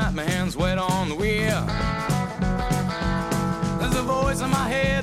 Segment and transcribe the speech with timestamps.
[0.00, 1.62] night, my hands wet on the wheel.
[3.78, 4.93] There's a voice in my head.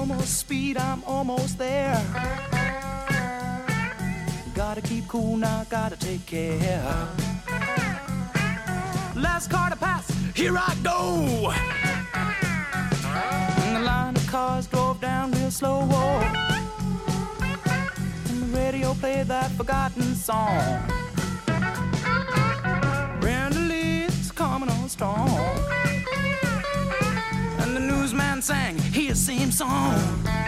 [0.00, 2.02] Almost speed, I'm almost there.
[4.54, 7.06] Gotta keep cool now, gotta take care.
[9.14, 11.52] Last car to pass, here I go.
[13.62, 15.82] And the line of cars drove down real slow.
[18.30, 20.69] And the radio played that forgotten song.
[28.50, 30.39] sang his same song.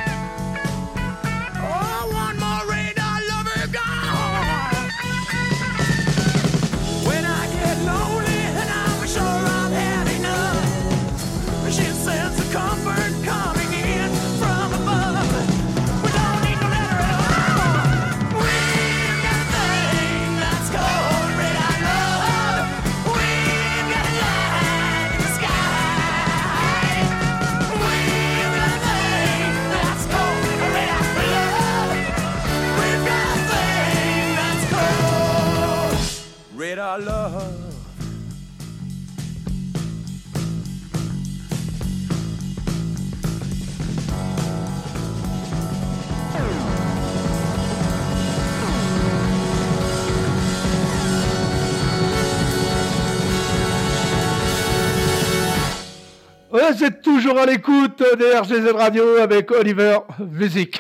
[57.32, 60.79] toujours à l'écoute des RGZ Radio avec Oliver Music.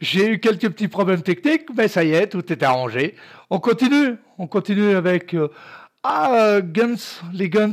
[0.00, 3.16] J'ai eu quelques petits problèmes techniques, mais ça y est, tout est arrangé.
[3.50, 5.48] On continue, on continue avec euh,
[6.02, 7.72] ah, Guns, les Guns.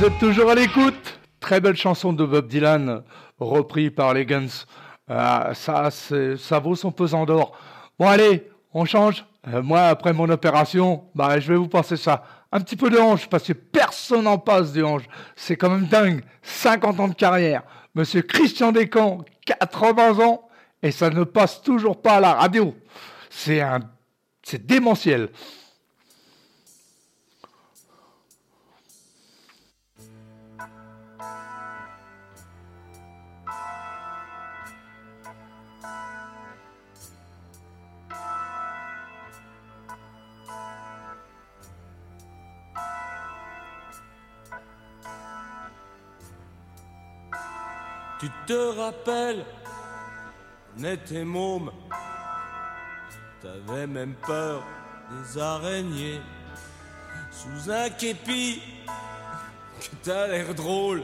[0.00, 1.20] Vous êtes toujours à l'écoute.
[1.40, 3.02] Très belle chanson de Bob Dylan,
[3.38, 4.64] repris par les Guns.
[5.06, 7.52] Ah, ça, ça vaut son pesant d'or.
[7.98, 9.26] Bon, allez, on change.
[9.48, 12.24] Euh, moi, après mon opération, bah, je vais vous passer ça.
[12.50, 15.04] Un petit peu de hanche, parce que personne n'en passe du hanche.
[15.36, 16.24] C'est quand même dingue.
[16.40, 17.62] 50 ans de carrière.
[17.94, 20.48] Monsieur Christian Descamps, 80 ans,
[20.82, 22.74] et ça ne passe toujours pas à la radio.
[23.28, 23.60] C'est
[24.42, 25.28] c'est démentiel.
[48.20, 49.46] Tu te rappelles,
[50.78, 51.70] on était môme,
[53.40, 54.62] t'avais même peur
[55.10, 56.20] des araignées.
[57.30, 58.60] Sous un képi,
[59.80, 61.02] que t'as l'air drôle.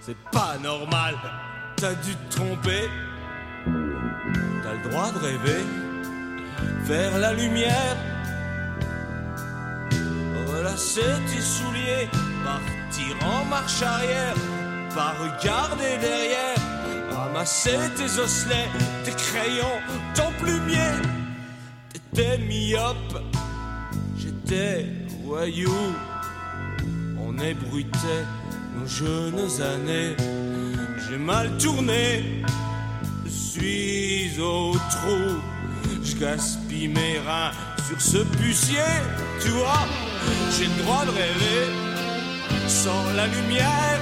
[0.00, 1.14] C'est pas normal,
[1.76, 2.90] t'as dû te tromper.
[4.64, 5.62] T'as le droit de rêver,
[6.86, 7.96] faire la lumière.
[10.48, 12.08] Relasser tes souliers,
[12.44, 14.34] partir en marche arrière,
[14.94, 16.56] pas regarder derrière,
[17.10, 18.68] ramasser tes osselets,
[19.04, 19.80] tes crayons,
[20.14, 20.92] ton plumier.
[21.92, 23.22] T'étais myope,
[24.16, 24.86] j'étais
[25.24, 25.94] voyou,
[27.18, 28.26] on ébruitait
[28.76, 30.16] nos jeunes années.
[31.08, 32.42] J'ai mal tourné,
[33.24, 35.40] je suis au trou,
[36.02, 37.52] je gaspille mes reins
[37.88, 38.92] sur ce bustier,
[39.40, 39.86] tu vois.
[40.56, 41.70] J'ai le droit de rêver
[42.68, 44.00] sans la lumière.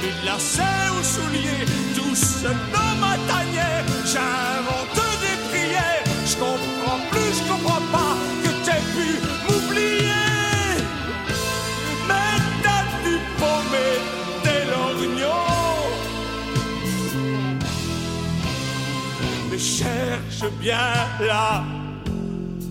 [0.00, 1.66] Plus lacets aux souliers,
[2.72, 3.84] dans ma tanière.
[4.06, 9.08] J'invente des prières, je comprends plus, je comprends pas que t'aies pu
[9.46, 10.32] m'oublier.
[12.08, 13.94] Mais t'as dû paumer
[14.42, 15.60] tes lorgnons.
[19.50, 21.62] Mais cherche bien là,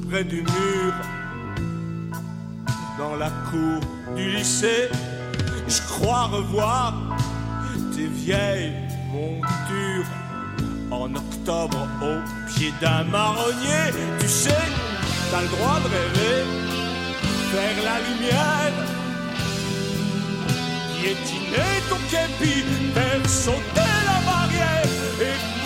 [0.09, 0.93] près du mur,
[2.97, 3.81] dans la cour
[4.15, 4.89] du lycée.
[5.67, 6.93] Je crois revoir
[8.29, 8.73] tes vieilles
[9.11, 10.11] montures
[10.91, 13.85] en octobre au pied d'un marronnier.
[14.19, 14.65] Tu sais,
[15.31, 16.43] t'as le droit de rêver,
[17.51, 18.73] faire la lumière,
[20.95, 24.85] piétiner ton képi, faire sauter la barrière,
[25.19, 25.58] écouter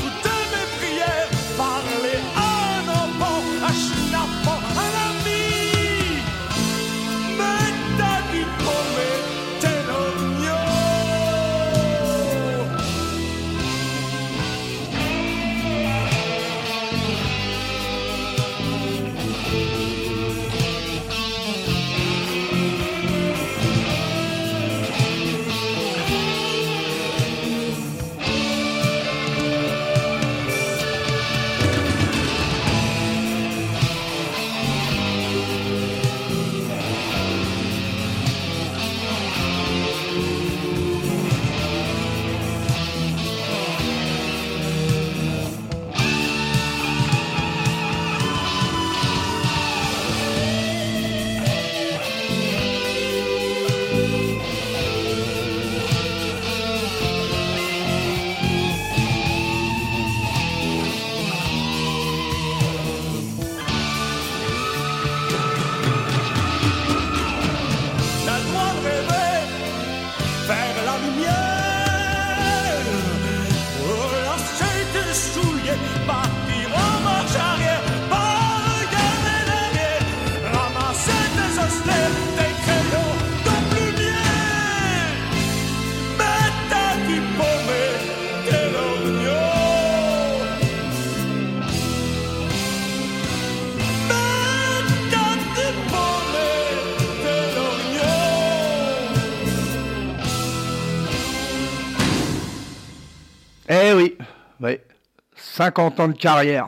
[105.54, 106.68] 50 ans de carrière.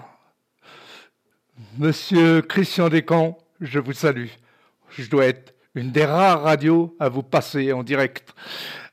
[1.79, 4.27] Monsieur Christian Descamps, je vous salue.
[4.91, 8.35] Je dois être une des rares radios à vous passer en direct.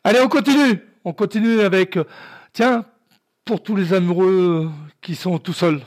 [0.02, 0.80] Allez, on continue.
[1.04, 1.98] On continue avec,
[2.54, 2.86] tiens,
[3.44, 4.70] pour tous les amoureux
[5.02, 5.82] qui sont tout seuls.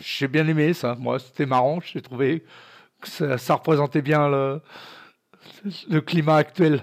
[0.00, 0.94] J'ai bien aimé ça.
[0.98, 1.78] Moi, c'était marrant.
[1.82, 2.42] J'ai trouvé
[3.02, 6.82] que ça, représentait bien le climat actuel.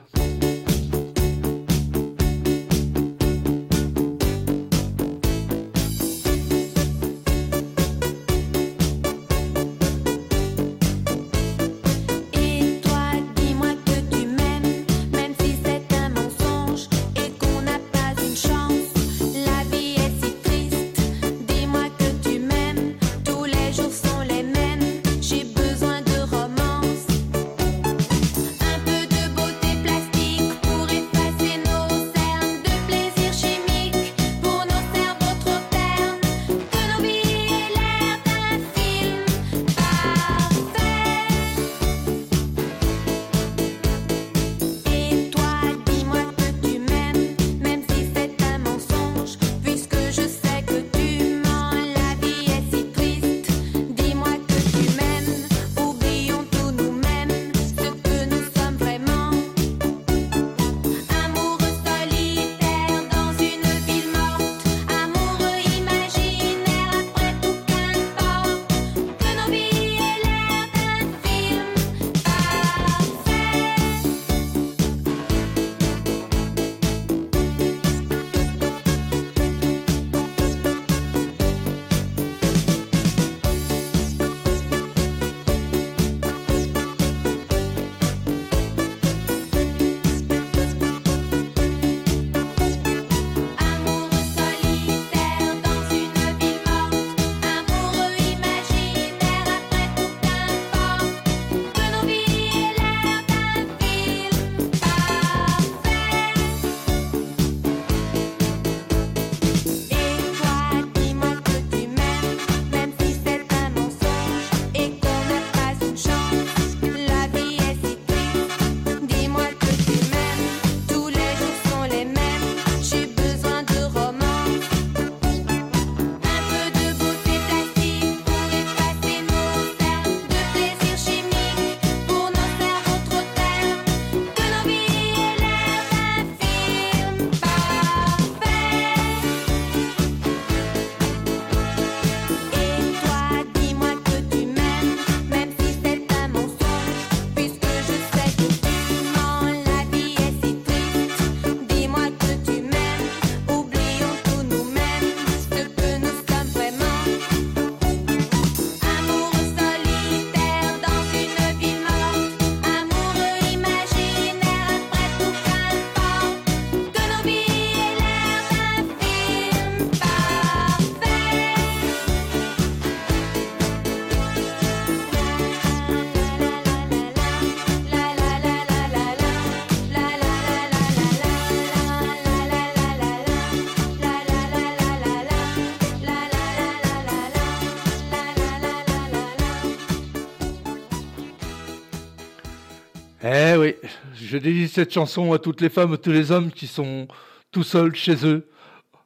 [194.29, 197.07] Je dédie cette chanson à toutes les femmes, tous les hommes qui sont
[197.49, 198.47] tout seuls chez eux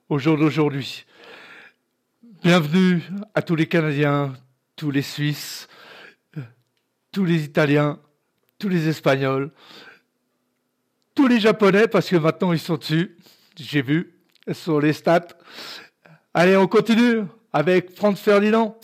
[0.09, 1.05] au jour d'aujourd'hui.
[2.43, 3.01] Bienvenue
[3.33, 4.33] à tous les Canadiens,
[4.75, 5.69] tous les Suisses,
[7.13, 7.99] tous les Italiens,
[8.59, 9.51] tous les Espagnols,
[11.15, 13.17] tous les Japonais, parce que maintenant ils sont dessus,
[13.55, 14.19] j'ai vu,
[14.51, 15.29] sur les stats.
[16.33, 17.21] Allez, on continue
[17.53, 18.77] avec Franz Ferdinand.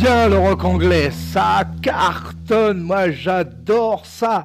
[0.00, 4.44] Bien le rock anglais, ça cartonne, moi j'adore ça,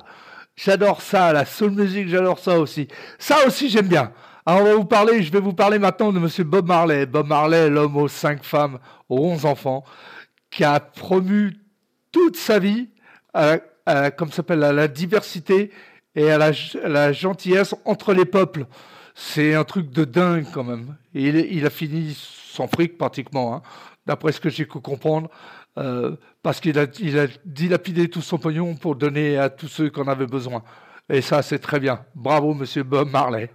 [0.55, 2.87] j'adore ça, la soul music, j'adore ça aussi.
[3.19, 4.11] Ça aussi j'aime bien.
[4.47, 7.05] Alors on va vous parler, je vais vous parler maintenant de Monsieur Bob Marley.
[7.05, 9.83] Bob Marley, l'homme aux cinq femmes, aux onze enfants,
[10.49, 11.55] qui a promu
[12.11, 12.89] toute sa vie,
[13.35, 15.69] à, à- comme s'appelle, à la diversité
[16.15, 18.65] et à la, gentillesse entre les peuples.
[19.13, 20.95] C'est un truc de dingue quand même.
[21.13, 23.61] Il, il a fini sans fric pratiquement, hein,
[24.05, 25.29] d'après ce que j'ai pu comprendre,
[25.77, 29.89] euh, parce qu'il a, il a dilapidé tout son pognon pour donner à tous ceux
[29.89, 30.63] qui en avaient besoin.
[31.09, 32.05] Et ça, c'est très bien.
[32.15, 33.49] Bravo, monsieur Bob Marley.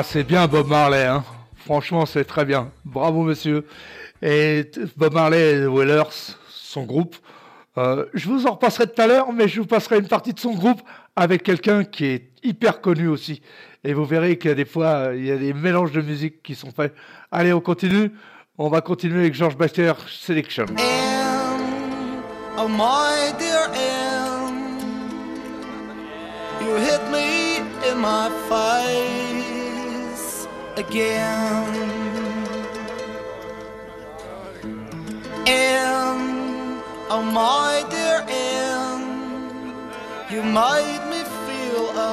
[0.00, 1.24] Ah, c'est bien Bob Marley, hein.
[1.56, 2.70] Franchement, c'est très bien.
[2.84, 3.66] Bravo, monsieur.
[4.22, 7.16] Et Bob Marley et The Wailers, son groupe.
[7.78, 10.38] euh, je vous en repasserai tout à l'heure, mais je vous passerai une partie de
[10.38, 10.80] son groupe
[11.16, 13.42] avec quelqu'un qui est hyper connu aussi.
[13.82, 16.44] Et vous verrez qu'il y a des fois, il y a des mélanges de musique
[16.44, 16.94] qui sont faits.
[17.32, 18.12] Allez, on continue.
[18.56, 20.66] On va continuer avec George Baster Selection.
[22.56, 22.68] Oh
[26.60, 27.58] you hit me
[27.90, 29.27] in my face
[30.78, 31.66] again.
[35.46, 39.08] Anne, oh my dear Anne,
[40.30, 42.10] you made me feel a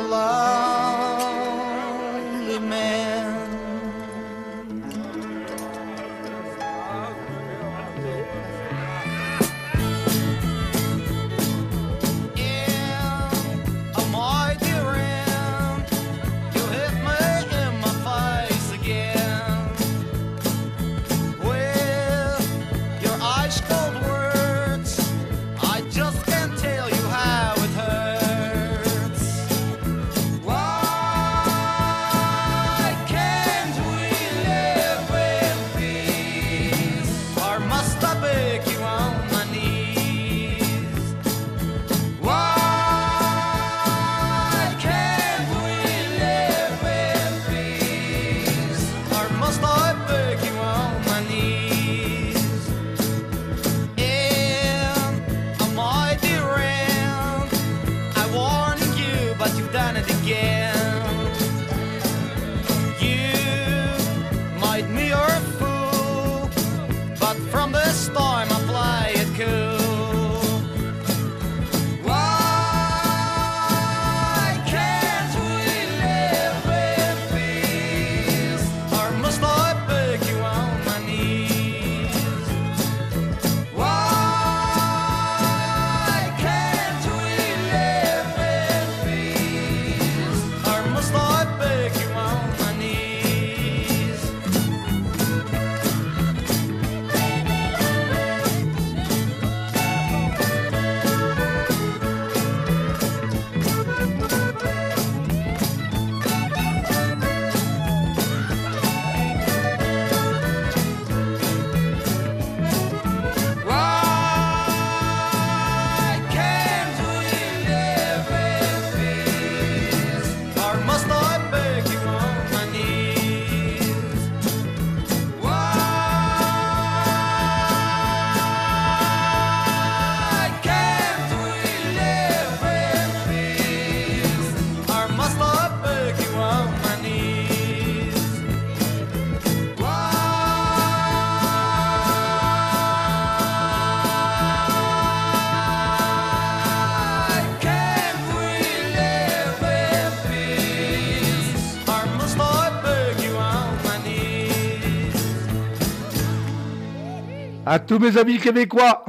[157.76, 159.04] À tous mes amis québécois,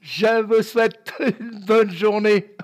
[0.00, 2.56] je vous souhaite une bonne journée.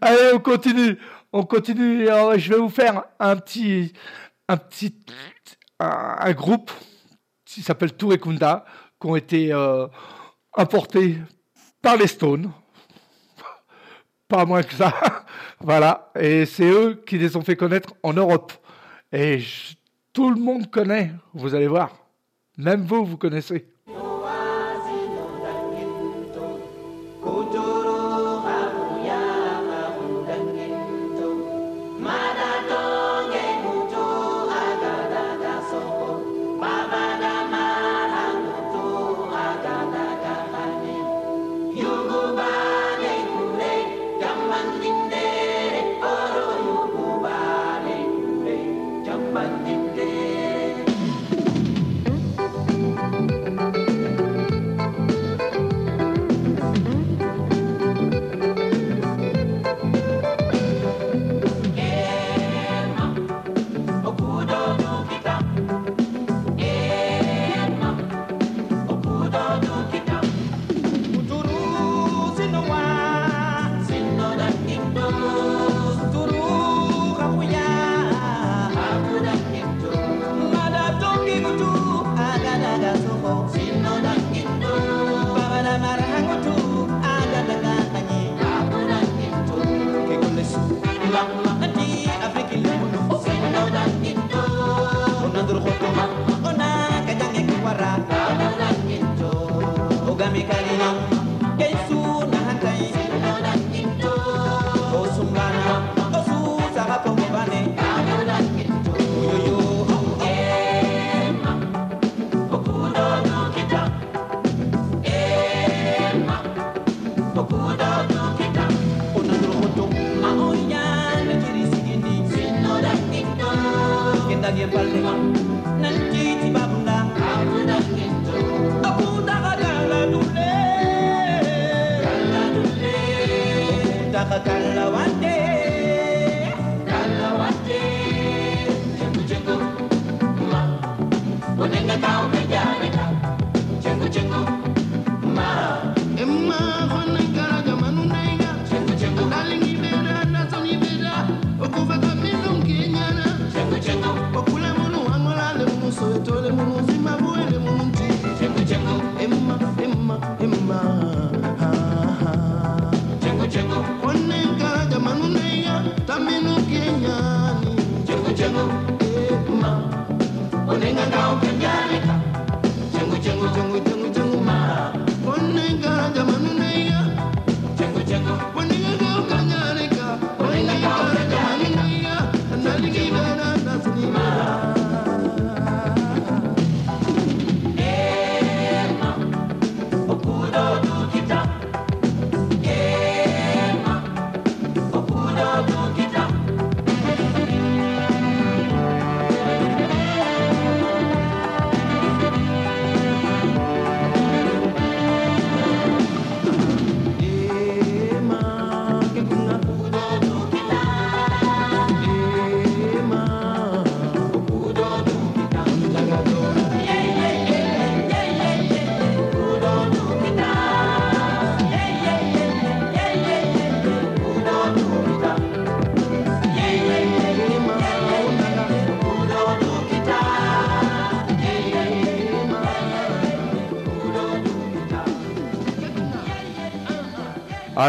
[0.00, 1.00] Allez, on continue.
[1.32, 2.06] On continue.
[2.06, 3.92] Je vais vous faire un petit,
[4.46, 4.94] un petit,
[5.80, 6.70] un, groupe
[7.44, 8.64] qui s'appelle Turekunda,
[9.00, 9.88] qui ont été euh,
[10.56, 11.18] importés
[11.82, 12.52] par les Stones.
[14.28, 14.94] Pas moins que ça.
[15.58, 16.12] voilà.
[16.14, 18.52] Et c'est eux qui les ont fait connaître en Europe.
[19.10, 19.42] Et
[20.12, 21.96] tout le monde connaît, vous allez voir.
[22.56, 23.71] Même vous, vous connaissez.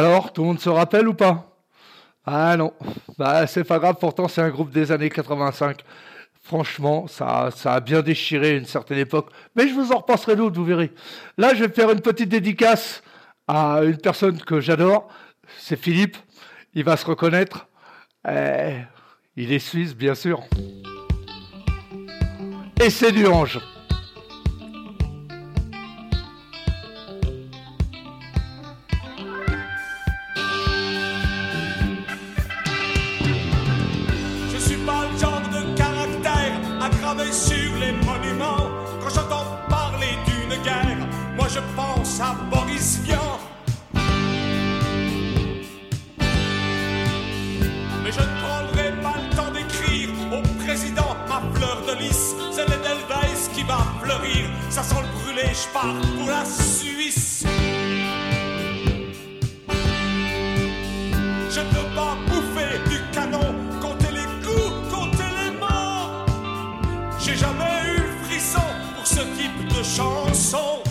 [0.03, 1.49] Alors, tout le monde se rappelle ou pas?
[2.25, 2.73] Ah non,
[3.17, 5.79] bah, c'est pas grave, pourtant c'est un groupe des années 85.
[6.41, 9.29] Franchement, ça, ça a bien déchiré une certaine époque.
[9.55, 10.91] Mais je vous en repasserai d'autres, vous verrez.
[11.37, 13.01] Là, je vais faire une petite dédicace
[13.47, 15.07] à une personne que j'adore.
[15.57, 16.17] C'est Philippe.
[16.73, 17.67] Il va se reconnaître.
[18.29, 18.79] Eh,
[19.37, 20.43] il est suisse, bien sûr.
[22.83, 23.61] Et c'est du ange.
[41.53, 43.39] je pense à Boris Vian.
[48.03, 52.35] Mais je ne prendrai pas le temps d'écrire au président ma fleur de lys.
[52.51, 54.49] C'est le Delvez qui va fleurir.
[54.69, 57.45] Ça sent le brûlé, je pars pour la Suisse.
[61.51, 66.25] Je ne peux pas bouffer du canon, compter les coups, compter les morts.
[67.19, 70.81] J'ai jamais eu le frisson pour ce type de chanson.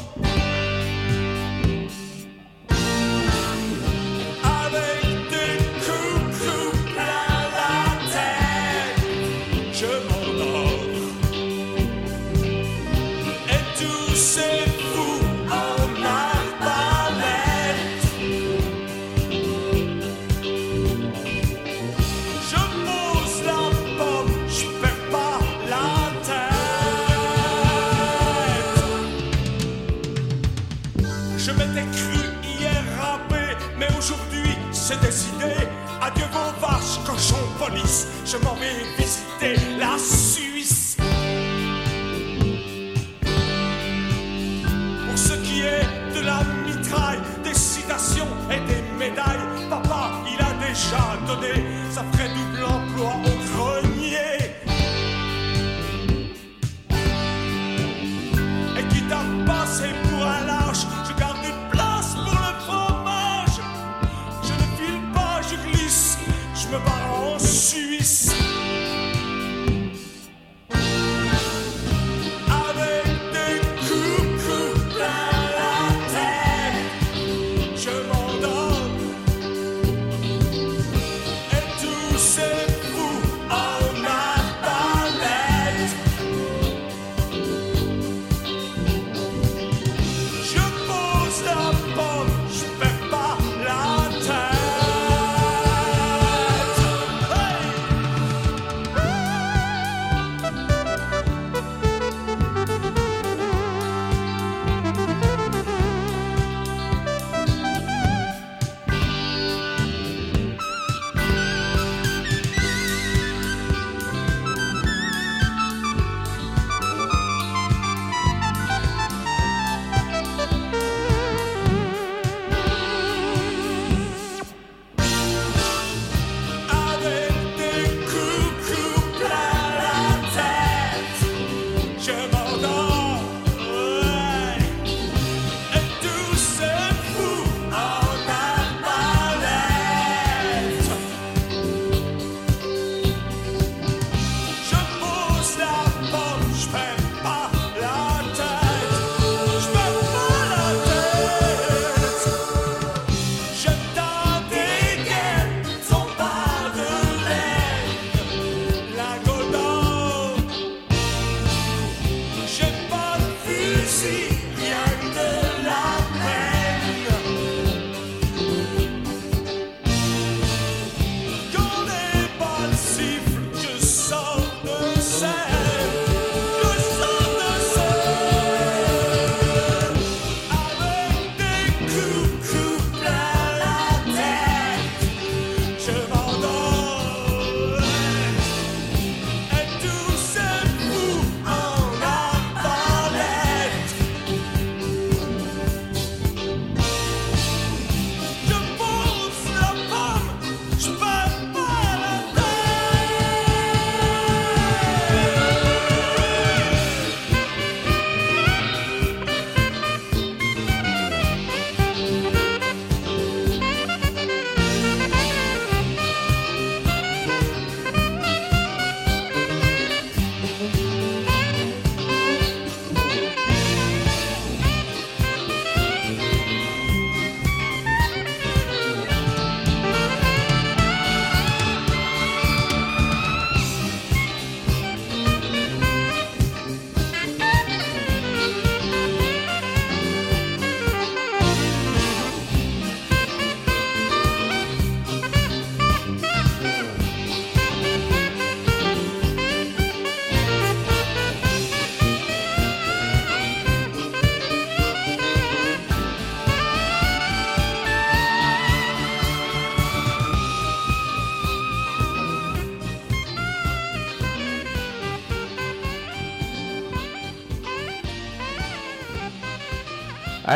[37.65, 40.52] police, je m'en vais visiter la Suisse.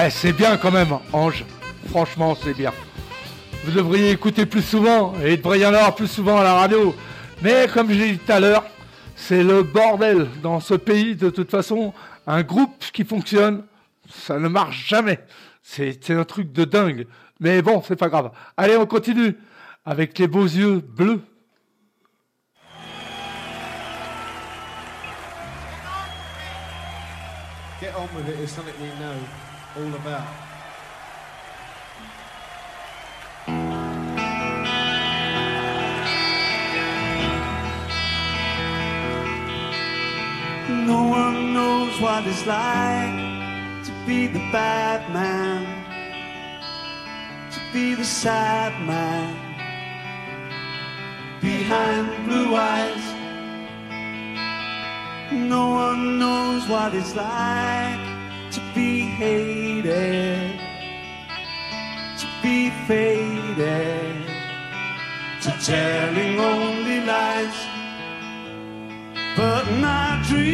[0.07, 1.45] Eh, c'est bien quand même, Ange.
[1.89, 2.73] Franchement, c'est bien.
[3.65, 6.55] Vous devriez écouter plus souvent et il devrait y en avoir plus souvent à la
[6.55, 6.95] radio.
[7.43, 8.65] Mais comme j'ai dit tout à l'heure,
[9.17, 11.17] c'est le bordel dans ce pays.
[11.17, 11.93] De toute façon,
[12.29, 13.65] un groupe qui fonctionne,
[14.09, 15.19] ça ne marche jamais.
[15.61, 17.09] C'est un truc de dingue.
[17.41, 18.31] Mais bon, c'est pas grave.
[18.57, 19.35] Allez, on continue
[19.85, 21.21] avec les beaux yeux bleus.
[27.81, 29.46] Get on with it.
[29.79, 30.27] All about.
[40.87, 45.63] No one knows what it's like to be the bad man,
[47.51, 49.37] to be the sad man
[51.43, 53.05] behind blue eyes.
[55.33, 58.16] No one knows what it's like
[58.77, 60.61] be hated,
[62.19, 64.27] to be faded,
[65.41, 67.57] to telling only lies.
[69.35, 70.53] But my dreams,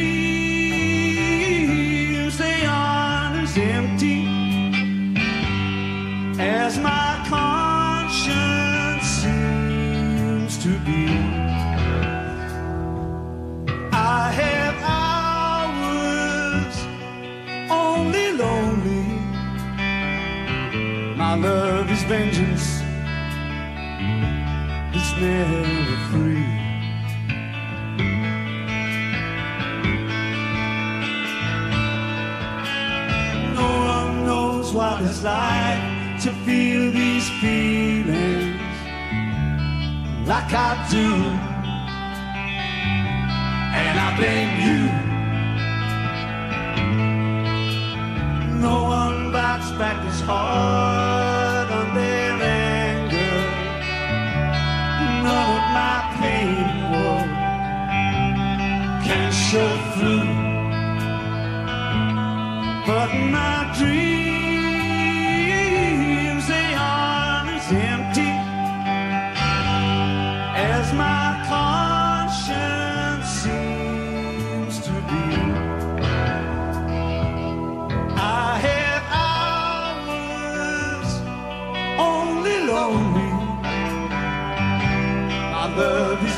[2.39, 4.29] they aren't as empty
[6.39, 11.22] as my conscience seems to be.
[21.33, 22.83] My love is vengeance,
[24.93, 26.45] it's never free.
[33.55, 38.61] No one knows what it's like to feel these feelings
[40.29, 41.15] like I do.
[43.81, 45.12] And I blame you.
[48.63, 53.39] No one bites back as hard on their anger.
[55.27, 57.25] None of my pain will
[59.07, 60.31] can show through.
[62.87, 64.42] But my dreams,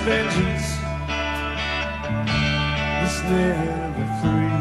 [0.05, 0.69] vengeance
[3.05, 4.55] is never free.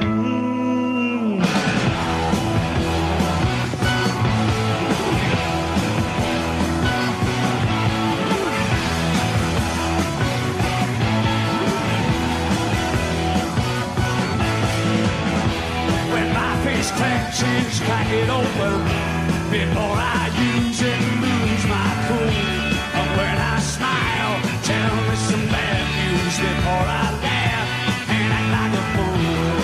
[0.00, 0.28] Mm.
[17.38, 19.07] Change, crack it open
[19.50, 20.80] before I use
[21.24, 22.36] lose my cool.
[23.00, 27.68] And when I smile, tell me some bad news before I laugh
[28.12, 29.56] and act like a fool.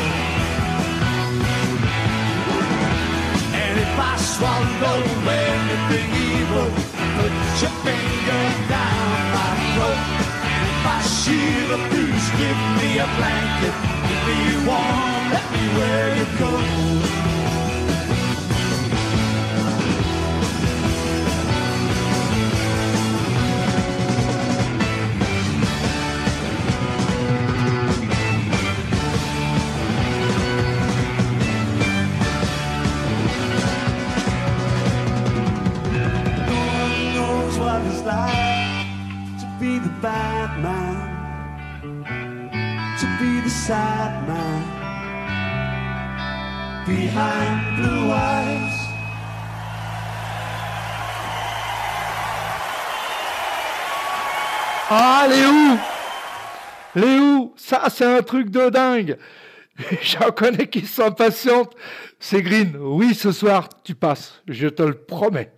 [3.61, 4.99] And if I swallow
[6.33, 6.71] evil,
[7.21, 9.05] put your finger down
[9.37, 10.01] my throat.
[10.49, 11.01] And if I
[12.41, 13.75] give me a blanket.
[14.65, 17.34] Warm, let me wear your coat.
[46.87, 48.77] Behind blue eyes.
[54.91, 55.79] Ah, Léo
[56.95, 59.17] Léo, ça c'est un truc de dingue
[60.03, 61.75] J'en connais qui s'impatientent.
[62.21, 62.77] C'est Green.
[62.79, 64.43] Oui, ce soir, tu passes.
[64.47, 65.53] Je te le promets.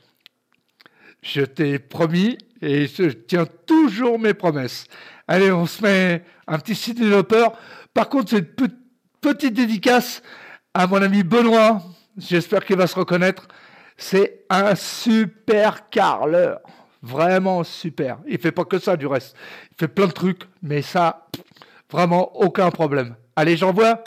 [1.23, 4.87] Je t'ai promis et je tiens toujours mes promesses.
[5.29, 7.13] Allez, on se met un petit Sidney.
[7.97, 8.75] Par contre, c'est une pe-
[9.23, 10.23] petite dédicace
[10.75, 11.81] à mon ami Benoît.
[12.19, 13.49] J'espère qu'il va se reconnaître.
[13.97, 16.61] C'est un super carleur.
[17.03, 18.19] Vraiment super.
[18.29, 19.35] Il fait pas que ça du reste.
[19.73, 21.27] Il fait plein de trucs, mais ça,
[21.91, 23.17] vraiment aucun problème.
[23.35, 24.05] Allez, j'envoie.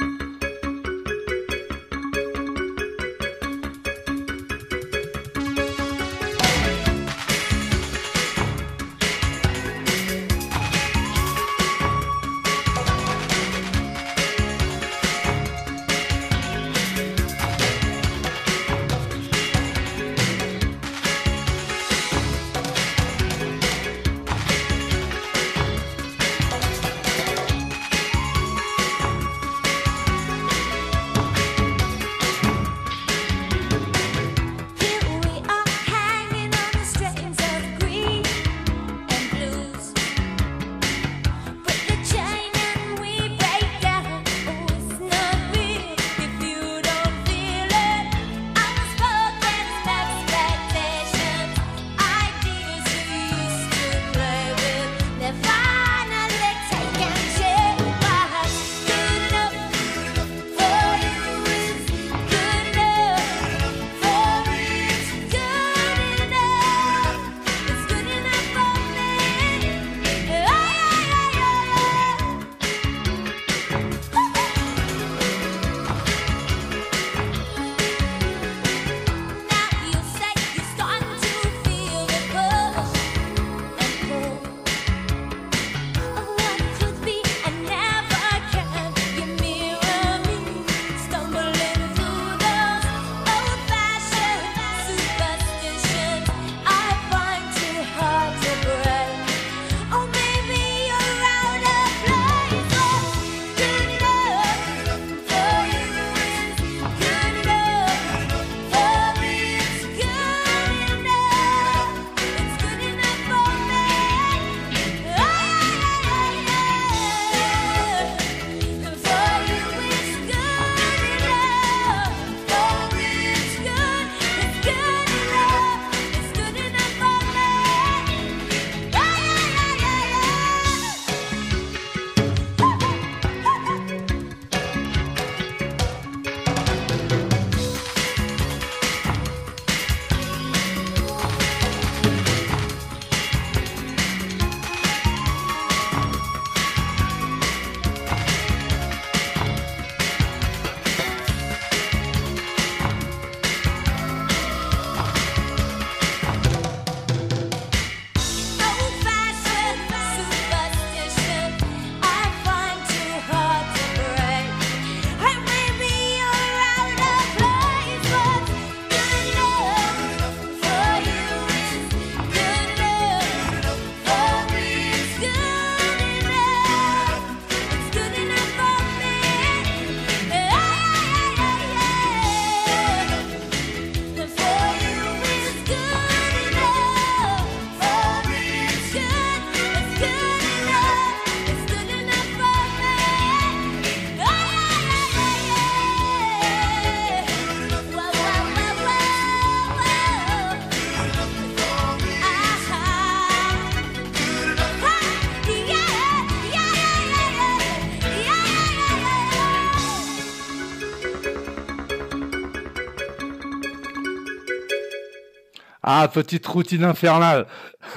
[216.02, 217.46] Ah, petite routine infernale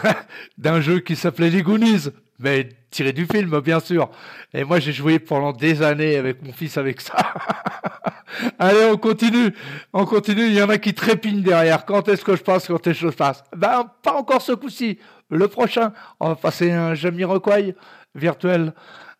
[0.58, 2.08] d'un jeu qui s'appelait Les Goonies,
[2.40, 4.10] mais tiré du film, bien sûr.
[4.52, 7.14] Et moi, j'ai joué pendant des années avec mon fils avec ça.
[8.58, 9.54] Allez, on continue.
[9.92, 10.46] On continue.
[10.46, 11.84] Il y en a qui trépignent derrière.
[11.84, 12.66] Quand est-ce que je passe?
[12.66, 13.44] Quand est-ce que je passe?
[13.56, 14.98] Ben, pas encore ce coup-ci.
[15.30, 17.76] Le prochain, on va passer un Jamiroquai
[18.16, 18.74] virtuel.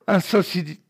[0.09, 0.81] Un société.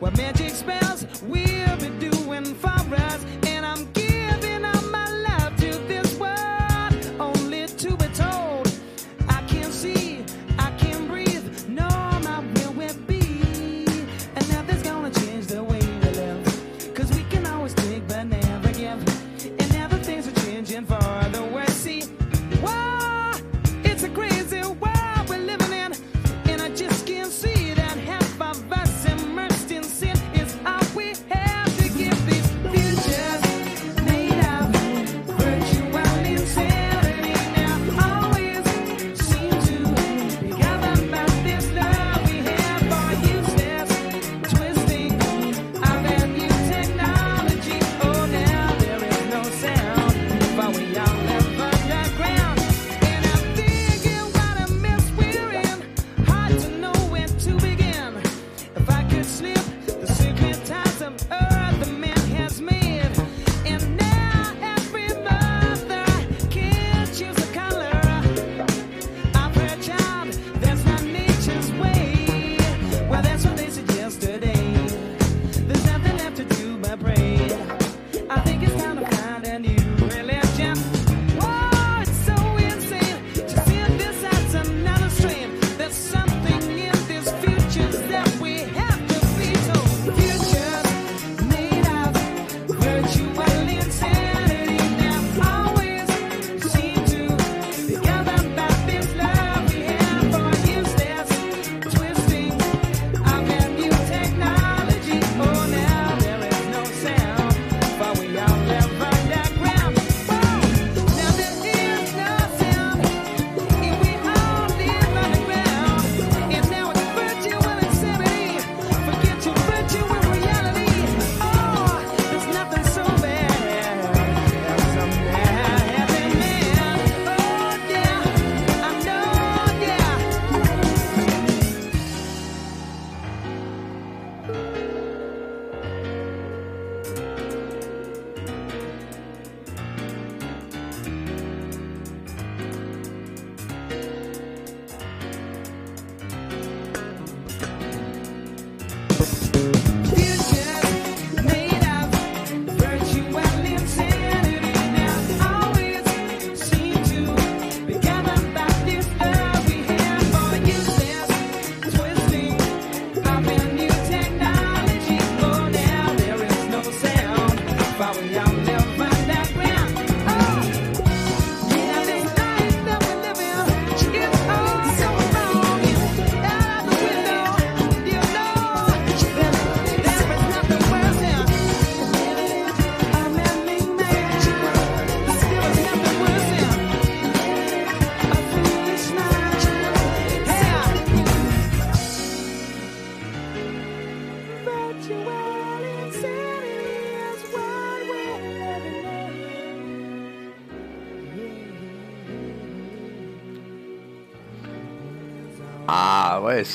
[0.00, 3.37] What magic spells we'll be doing for us.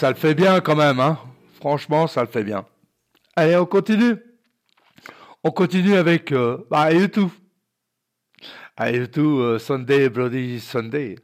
[0.04, 1.00] ça le fait bien quand même.
[1.00, 1.18] Hein.
[1.62, 2.66] Franchement, ça le fait bien.
[3.38, 4.18] Allez, on continue.
[5.46, 7.30] On continue avec euh, bah, YouTube.
[8.82, 11.16] Euh, Sunday, Bloody Sunday.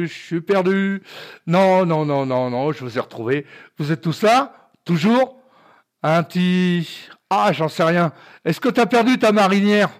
[0.00, 1.02] Je suis perdu.
[1.46, 3.46] Non, non, non, non, non, je vous ai retrouvé.
[3.78, 5.40] Vous êtes tous là Toujours?
[6.02, 7.08] Un petit...
[7.30, 8.12] Ah, j'en sais rien.
[8.44, 9.90] Est-ce que tu as perdu ta marinière?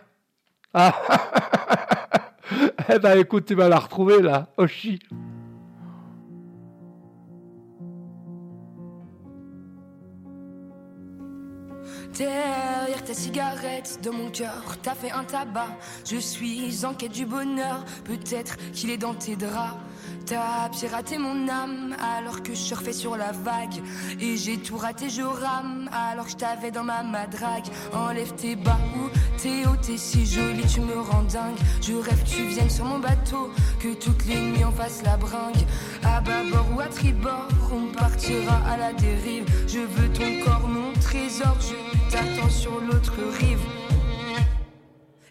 [0.74, 0.94] Ah
[2.92, 4.98] Eh ben écoute, tu vas la retrouver là, Oshi.
[12.16, 15.78] Derrière ta cigarette, de mon cœur, t'as fait un tabac.
[16.04, 19.76] Je suis en quête du bonheur, peut-être qu'il est dans tes draps.
[20.26, 23.82] T'as piraté mon âme alors que je surfais sur la vague.
[24.20, 27.66] Et j'ai tout raté, je rame alors que je t'avais dans ma madrague.
[27.92, 31.56] Enlève tes bas ou t'es haut, t'es si jolie, tu me rends dingue.
[31.80, 33.50] Je rêve que tu viennes sur mon bateau,
[33.80, 35.66] que toutes les nuits on fasse la bringue.
[36.04, 39.44] À bâbord ou à tribord, on partira à la dérive.
[39.66, 43.60] Je veux ton corps, mon trésor, je t'attends sur l'autre rive.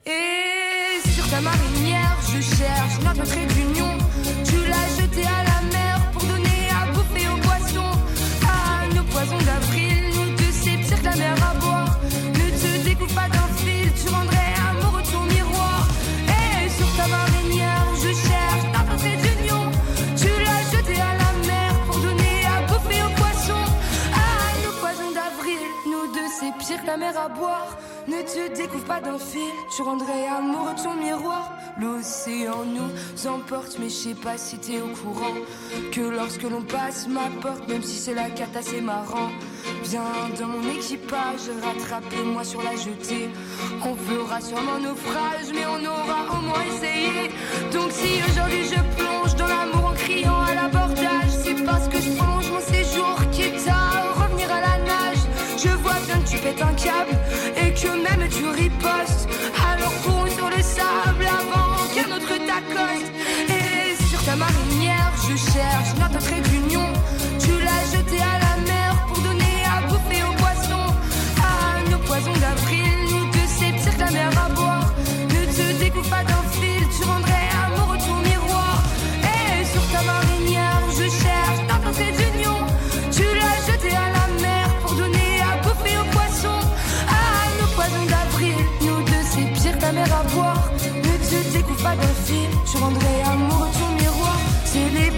[0.05, 3.45] Et sur ta marinière, je cherche notre trait
[28.07, 31.51] Ne te découvre pas d'un fil, tu rendrais amoureux ton miroir.
[31.79, 35.35] L'océan nous emporte, mais je sais pas si t'es au courant.
[35.91, 39.29] Que lorsque l'on passe ma porte, même si c'est la carte assez marrant.
[39.83, 40.01] Viens
[40.39, 43.29] dans mon équipage, rattrape-moi sur la jetée.
[43.85, 47.29] On fera sûrement naufrage, mais on aura au moins essayé.
[47.71, 50.51] Donc si aujourd'hui je plonge dans l'amour en criant à
[50.95, 51.20] c'est
[56.49, 57.17] un câble
[57.55, 59.27] et que même tu ripostes.
[59.71, 63.11] Alors cours sur le sable avant qu'un autre t'accoste.
[63.49, 66.87] Et sur ta marinière, je cherche notre trait d'union.
[67.39, 68.40] Tu l'as jeté à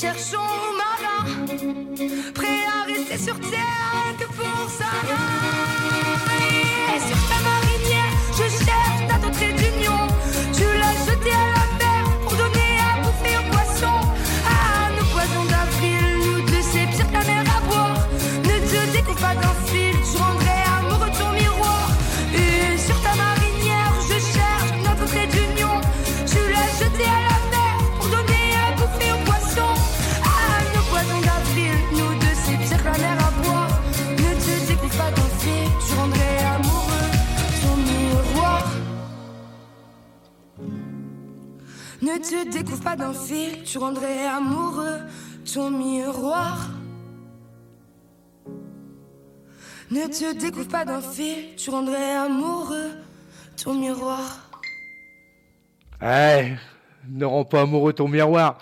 [0.00, 0.38] Cherchons
[0.78, 1.26] marin.
[2.34, 5.26] Prêt à rester sur terre que pour sa main.
[6.94, 7.59] Et
[42.10, 44.98] Ne te découvre pas d'un fil, tu rendrais amoureux
[45.54, 46.68] ton miroir.
[49.92, 52.90] Ne te découvre pas d'un fil, tu rendrais amoureux
[53.62, 54.50] ton miroir.
[56.02, 56.54] Eh,
[57.08, 58.58] ne rends pas amoureux ton miroir.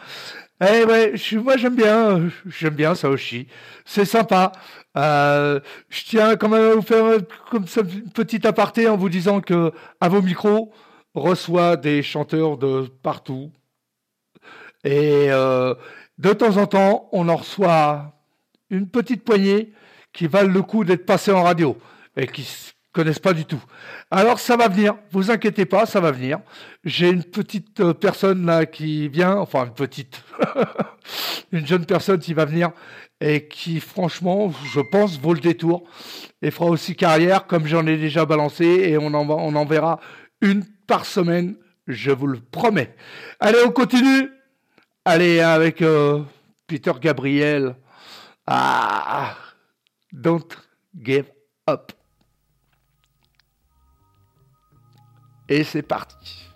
[0.60, 3.46] Eh ouais, moi j'aime bien, j'aime bien ça aussi.
[3.86, 4.52] C'est sympa.
[4.98, 7.20] Euh, je tiens quand même à vous faire euh,
[7.50, 9.72] comme ça une petite aparté en vous disant que
[10.02, 10.70] à vos micros
[11.18, 13.50] reçoit des chanteurs de partout.
[14.84, 15.74] Et euh,
[16.18, 18.12] de temps en temps, on en reçoit
[18.70, 19.72] une petite poignée
[20.12, 21.76] qui valent le coup d'être passés en radio
[22.16, 23.62] et qui s- connaissent pas du tout.
[24.10, 26.38] Alors ça va venir, vous inquiétez pas, ça va venir.
[26.84, 30.22] J'ai une petite euh, personne là qui vient, enfin une petite,
[31.52, 32.70] une jeune personne qui va venir
[33.20, 35.84] et qui franchement, je pense, vaut le détour
[36.40, 39.98] et fera aussi carrière comme j'en ai déjà balancé et on en verra
[40.40, 41.54] une par semaine,
[41.86, 42.96] je vous le promets.
[43.38, 44.32] Allez, on continue.
[45.04, 46.24] Allez, avec euh,
[46.66, 47.76] Peter Gabriel.
[48.46, 49.36] Ah,
[50.12, 50.48] don't
[51.00, 51.26] give
[51.68, 51.92] up.
[55.48, 56.48] Et c'est parti.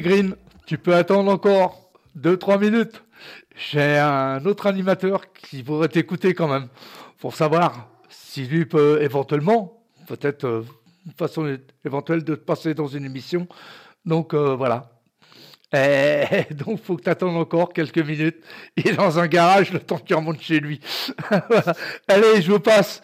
[0.00, 0.34] Green,
[0.66, 3.04] tu peux attendre encore 2-3 minutes.
[3.54, 6.68] J'ai un autre animateur qui pourrait t'écouter quand même,
[7.18, 10.62] pour savoir si lui peut éventuellement, peut-être euh,
[11.06, 13.46] une façon éventuelle de te passer dans une émission.
[14.04, 14.90] Donc euh, voilà.
[15.72, 18.42] Et donc faut que tu attendes encore quelques minutes.
[18.76, 20.80] Il est dans un garage le temps qu'il remonte chez lui.
[22.08, 23.02] Allez, je vous passe.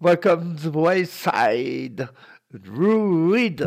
[0.00, 2.08] Welcome to the Wayside.
[2.52, 3.66] Druid.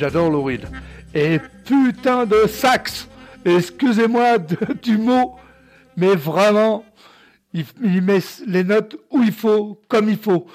[0.00, 0.66] j'adore Lou Reed.
[1.14, 3.06] Et putain de sax
[3.44, 4.38] Excusez-moi
[4.82, 5.36] du mot,
[5.96, 6.84] mais vraiment,
[7.52, 7.66] il,
[8.02, 10.46] met les notes où il faut, comme il faut.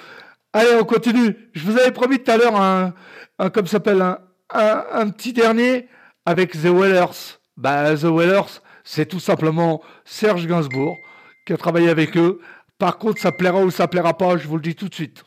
[0.52, 1.36] Allez, on continue.
[1.54, 2.94] Je vous avais promis tout à l'heure un,
[3.38, 4.18] un comme s'appelle, un,
[4.52, 5.90] un, un petit dernier
[6.26, 7.38] avec The Wellers.
[7.58, 10.98] Bah, The Wellers, c'est tout simplement Serge Gainsbourg
[11.46, 12.40] qui a travaillé avec eux.
[12.80, 15.24] Par contre, ça plaira ou ça plaira pas, je vous le dis tout de suite.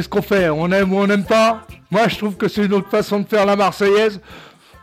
[0.00, 2.72] Qu'est-ce qu'on fait On aime ou on n'aime pas Moi, je trouve que c'est une
[2.72, 4.18] autre façon de faire la Marseillaise.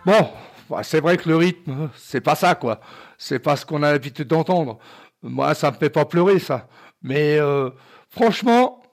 [0.05, 0.29] Bon,
[0.69, 2.79] bah, c'est vrai que le rythme, c'est pas ça, quoi.
[3.17, 4.77] C'est pas ce qu'on a l'habitude d'entendre.
[5.23, 6.67] Moi, ça me fait pas pleurer, ça.
[7.01, 7.71] Mais euh,
[8.11, 8.83] franchement,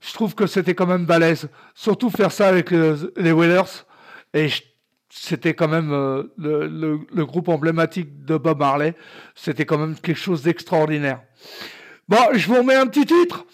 [0.00, 1.48] je trouve que c'était quand même balèze.
[1.74, 3.84] Surtout faire ça avec les Whalers.
[4.32, 4.48] Et
[5.10, 8.94] c'était quand même euh, le, le- le groupe emblématique de Bob Marley.
[9.34, 11.20] C'était quand même quelque chose d'extraordinaire.
[12.08, 13.44] Bon, je vous remets un petit titre.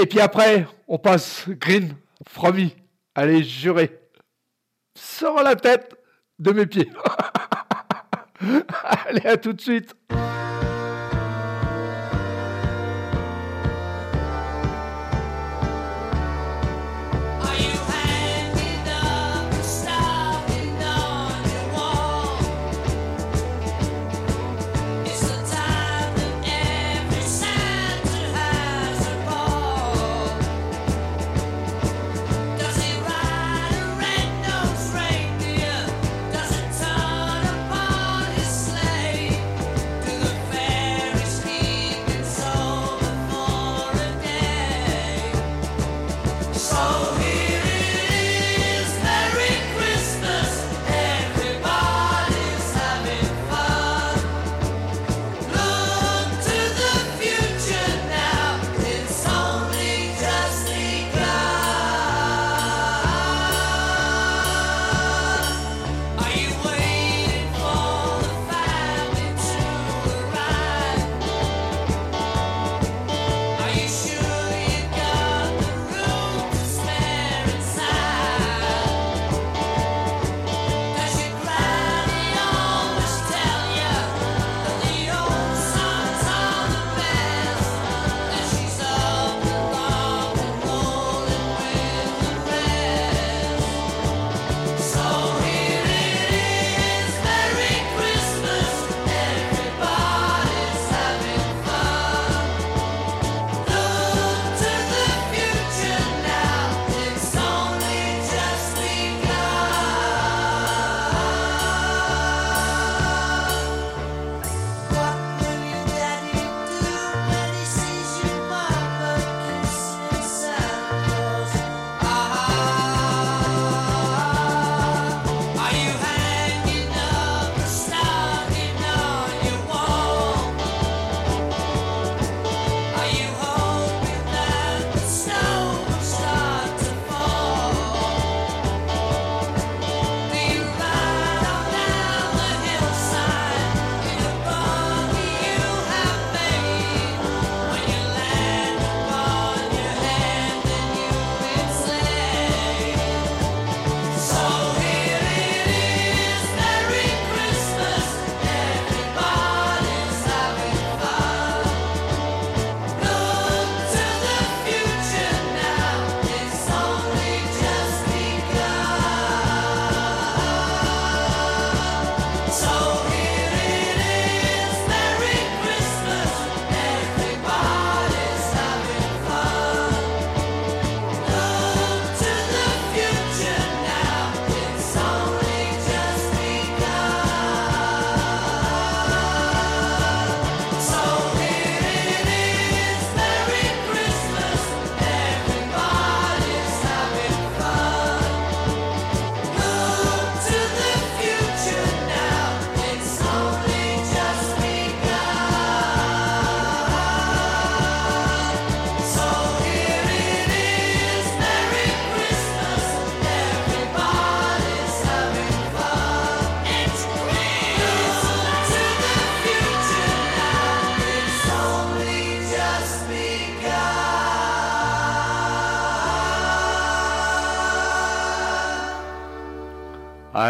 [0.00, 1.94] Et puis après, on passe Green,
[2.26, 2.74] Fromy.
[3.14, 4.00] Allez, juré.
[4.96, 5.94] Sors la tête
[6.38, 6.90] de mes pieds.
[8.82, 9.94] Allez, à tout de suite.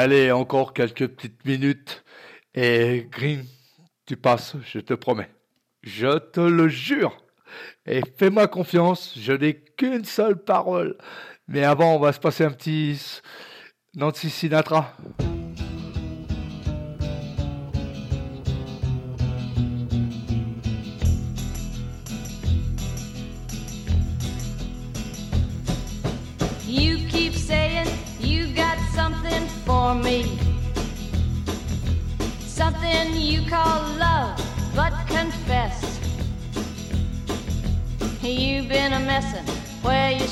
[0.02, 2.02] Allez, encore quelques petites minutes.
[2.54, 3.44] Et Green,
[4.06, 5.28] tu passes, je te promets.
[5.82, 7.14] Je te le jure.
[7.84, 10.96] Et fais-moi confiance, je n'ai qu'une seule parole.
[11.48, 13.20] Mais avant, on va se passer un petit
[13.94, 14.96] Nancy Sinatra.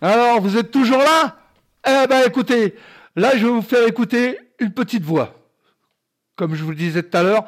[0.00, 1.36] Alors, vous êtes toujours là?
[1.84, 2.76] Eh ben écoutez,
[3.16, 5.34] là je vais vous faire écouter une petite voix.
[6.36, 7.46] Comme je vous le disais tout à l'heure,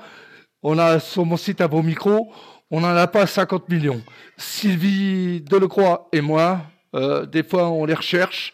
[0.65, 2.33] on a sur mon site à vos micros,
[2.73, 4.03] on n'en a pas 50 millions.
[4.37, 6.63] Sylvie Delecroix et moi,
[6.95, 8.53] euh, des fois on les recherche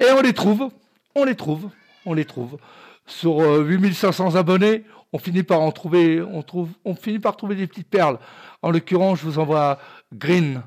[0.00, 0.70] et on les trouve,
[1.14, 1.70] on les trouve,
[2.06, 2.58] on les trouve.
[3.06, 7.54] Sur euh, 8500 abonnés, on finit par en trouver, on trouve, on finit par trouver
[7.54, 8.18] des petites perles.
[8.62, 9.78] En l'occurrence, je vous envoie
[10.12, 10.62] Green,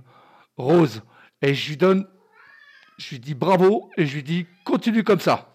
[0.58, 1.02] Rose,
[1.42, 2.06] et je lui donne
[2.98, 5.55] je lui dis bravo et je lui dis continue comme ça.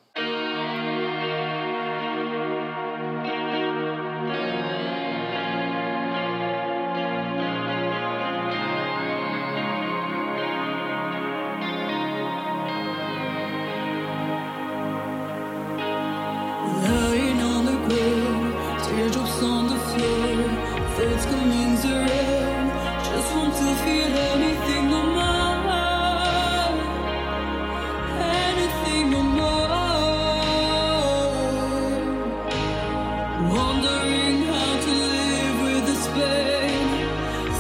[34.01, 36.89] Wondering how to live with this pain,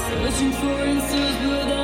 [0.07, 1.80] searching for answers, but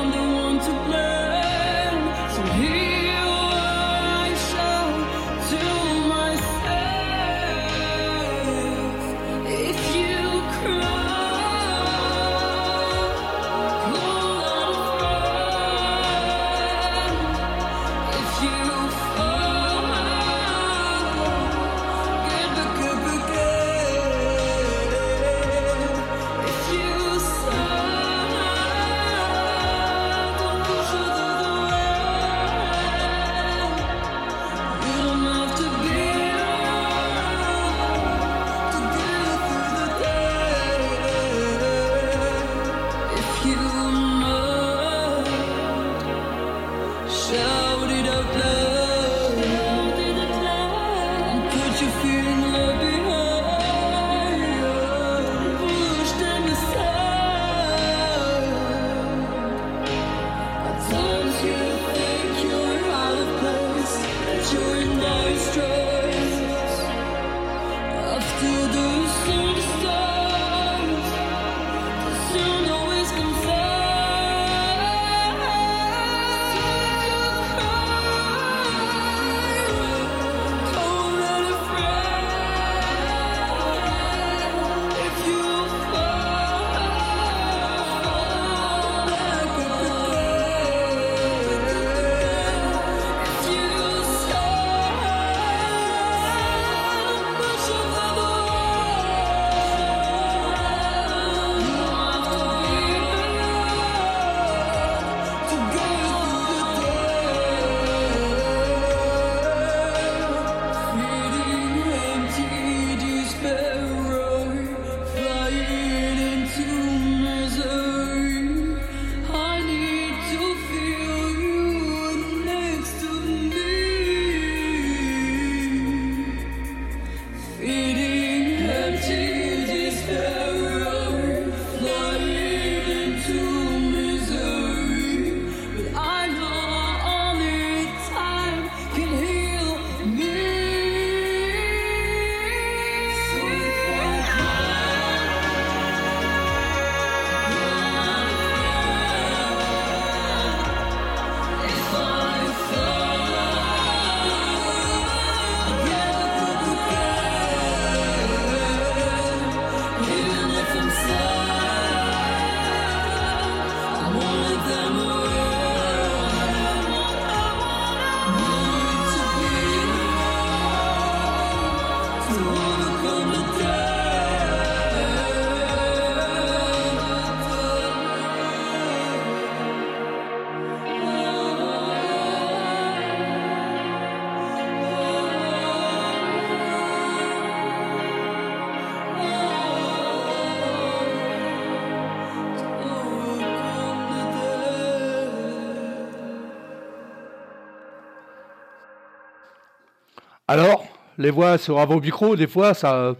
[201.17, 203.15] les voix sur vos micros, des fois, ça,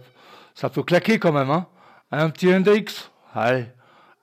[0.54, 1.50] ça peut claquer quand même.
[1.50, 1.66] Hein
[2.10, 2.86] Un petit Hendrix
[3.34, 3.66] Allez.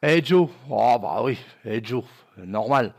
[0.01, 2.03] Hey Joe Oh bah oui, hey Joe,
[2.37, 2.93] normal.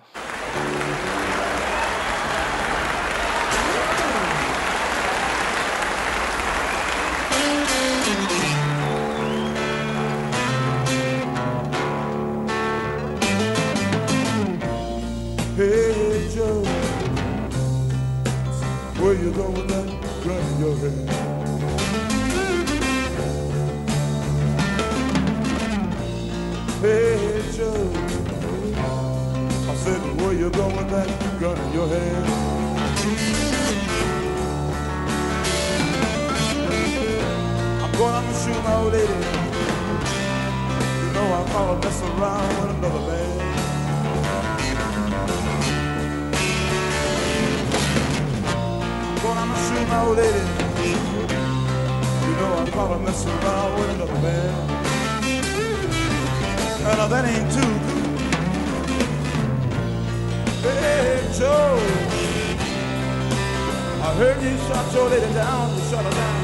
[64.96, 65.74] Shot lady down.
[65.76, 66.36] You shot her down.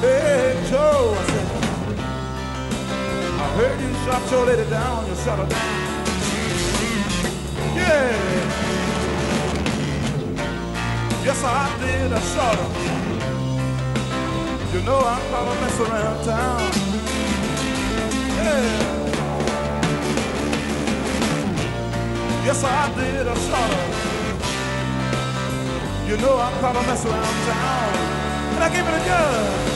[0.00, 1.14] Hey, Joe.
[1.18, 1.48] I said,
[3.40, 5.06] I heard you shot your lady down.
[5.06, 5.70] You shot her down.
[7.76, 8.12] Yeah.
[11.24, 11.46] Yes, I
[11.80, 12.12] did.
[12.12, 12.70] I shot her.
[14.72, 16.60] You know I'm gonna mess around town.
[18.38, 18.93] Yeah.
[22.54, 23.26] Yes, I did.
[23.26, 23.86] I shot her.
[26.08, 27.94] You know I'm gonna mess around town.
[28.54, 29.73] And I gave it a gun.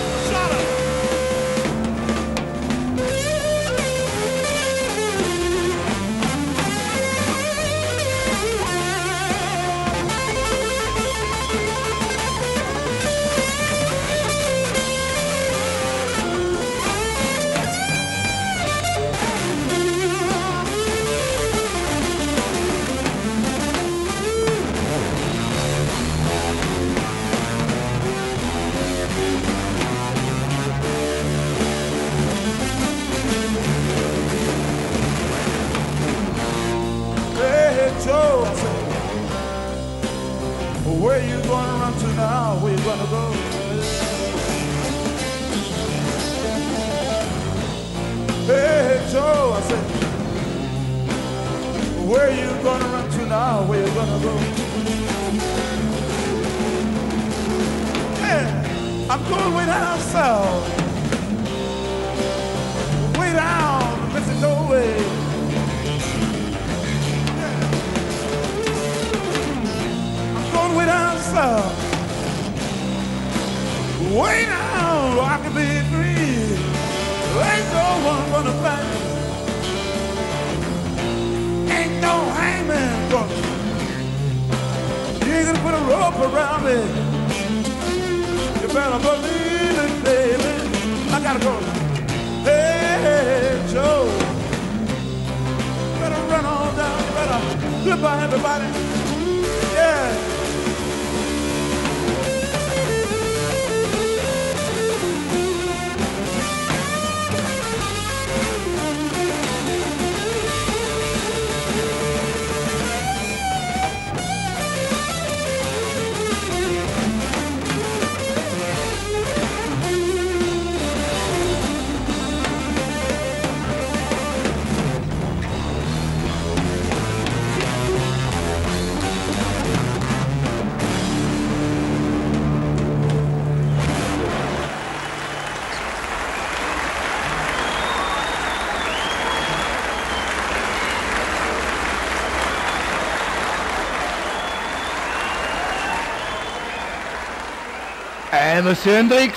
[148.58, 149.30] Eh, monsieur Hendrix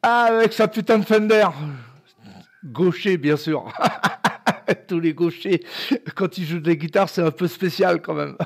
[0.00, 1.46] avec sa putain de Fender
[2.64, 3.70] Gaucher, bien sûr.
[4.88, 5.62] Tous les gauchers,
[6.14, 8.36] quand ils jouent de la c'est un peu spécial quand même.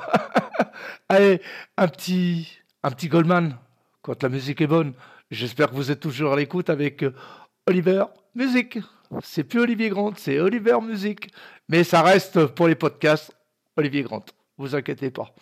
[1.09, 1.41] Allez,
[1.77, 2.49] un petit,
[2.83, 3.55] un petit Goldman,
[4.01, 4.93] quand la musique est bonne.
[5.31, 7.13] J'espère que vous êtes toujours à l'écoute avec euh,
[7.65, 8.05] Oliver
[8.35, 8.79] Musique.
[9.23, 11.31] C'est plus Olivier Grant, c'est Oliver Musique.
[11.69, 13.33] Mais ça reste pour les podcasts
[13.77, 14.25] Olivier Grant.
[14.57, 15.33] Vous inquiétez pas.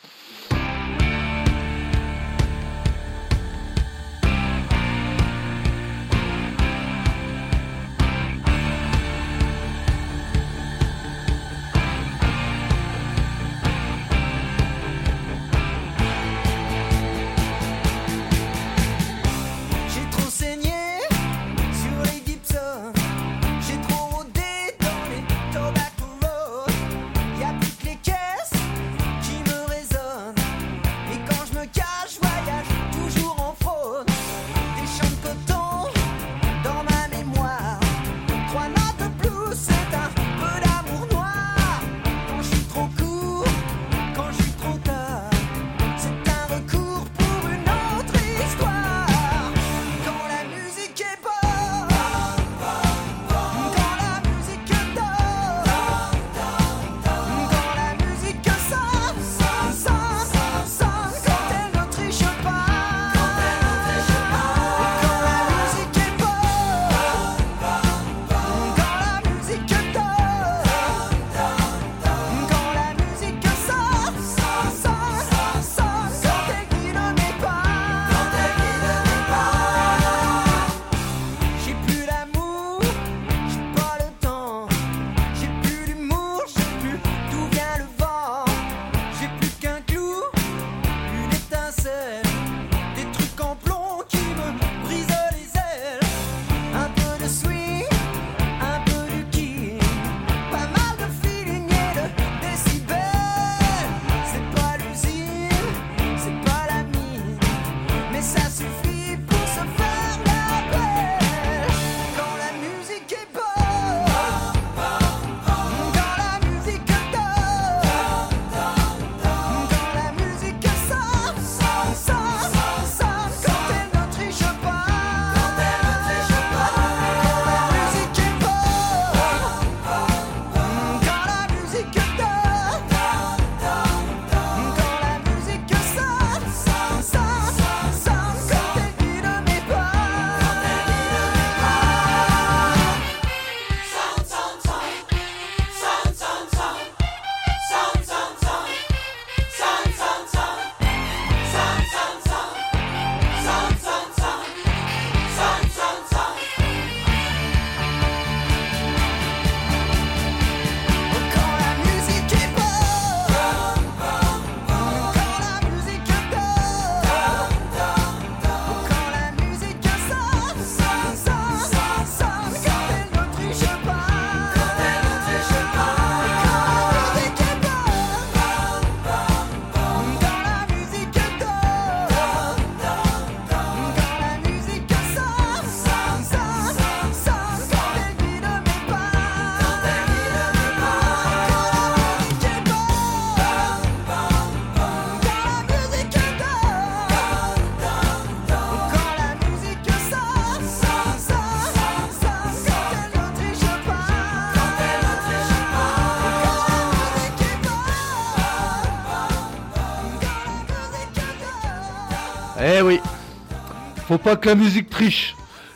[214.07, 215.35] faut pas que la musique triche.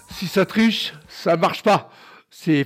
[0.09, 1.89] Si ça triche, ça marche pas.
[2.29, 2.65] C'est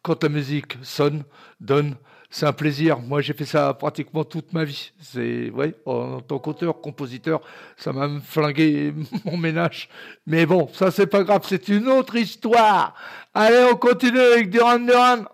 [0.00, 1.24] quand la musique sonne,
[1.60, 1.96] donne,
[2.30, 2.98] c'est un plaisir.
[2.98, 4.92] Moi, j'ai fait ça pratiquement toute ma vie.
[4.98, 5.52] C'est,
[5.84, 7.42] en tant qu'auteur, compositeur,
[7.76, 8.94] ça m'a flingué
[9.26, 9.90] mon ménage.
[10.26, 11.42] Mais bon, ça, c'est pas grave.
[11.46, 12.94] C'est une autre histoire.
[13.34, 15.24] Allez, on continue avec Duran Duran.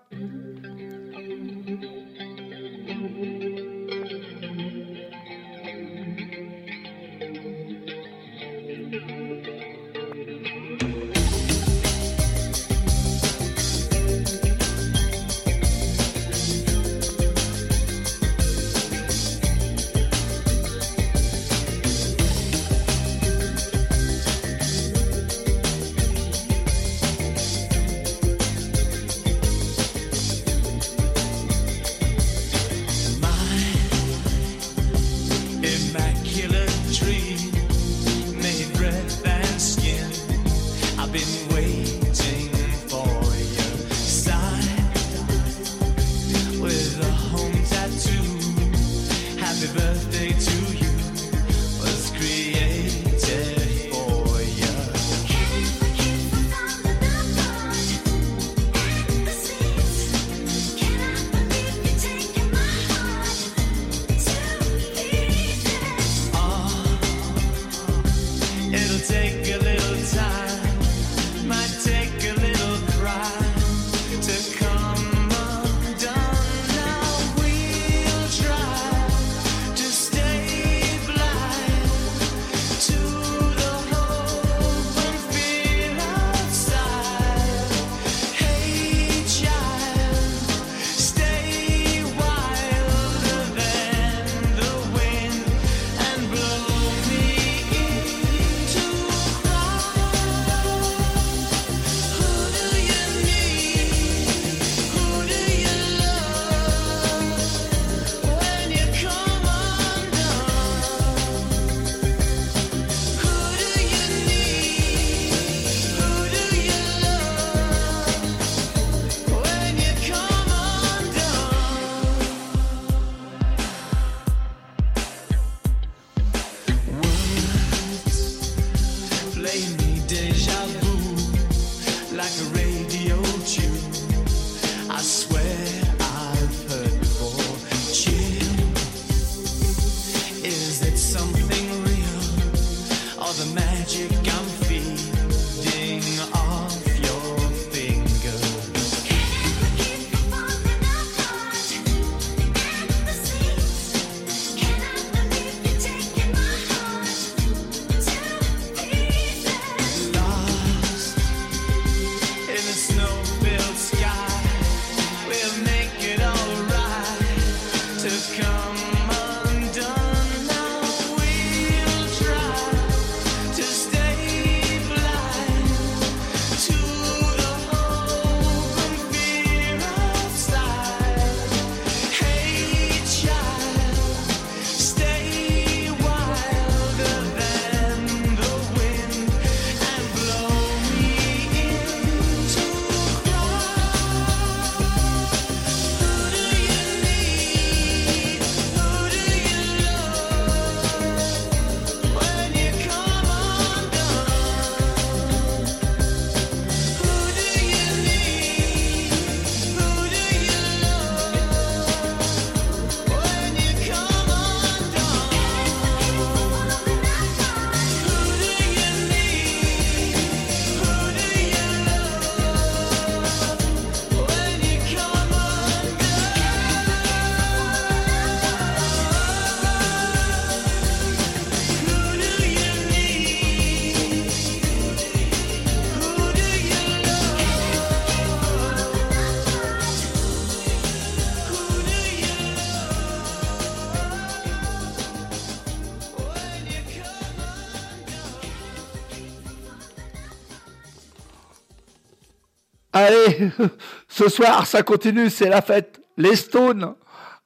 [254.08, 256.00] Ce soir, ça continue, c'est la fête.
[256.16, 256.94] Les Stones,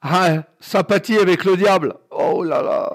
[0.01, 1.95] ah, sympathie avec le diable.
[2.09, 2.91] Oh là là.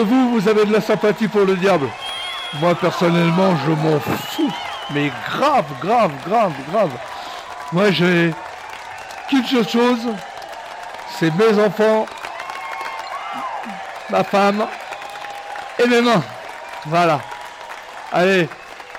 [0.00, 1.88] vous, vous avez de la sympathie pour le diable.
[2.60, 4.52] Moi, personnellement, je m'en fous.
[4.92, 6.90] Mais grave, grave, grave, grave.
[7.72, 8.32] Moi, j'ai
[9.28, 10.08] qu'une seule chose,
[11.18, 12.06] c'est mes enfants,
[14.10, 14.66] ma femme
[15.78, 16.22] et mes mains.
[16.86, 17.20] Voilà.
[18.12, 18.48] Allez,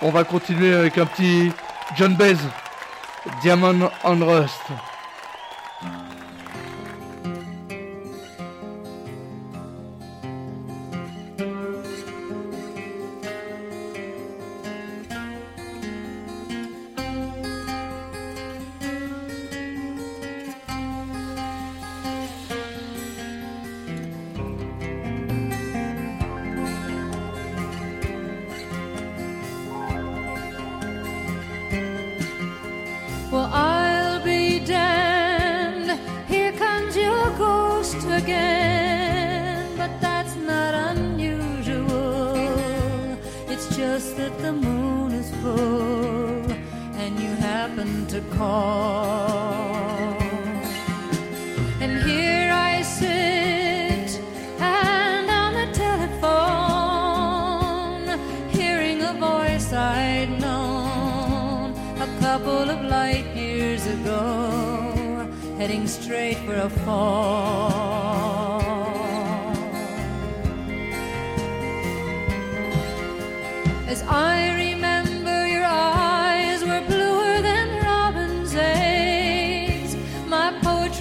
[0.02, 1.52] on va continuer avec un petit
[1.98, 2.38] John Baez,
[3.42, 4.62] Diamond and Rust.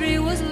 [0.01, 0.50] tree was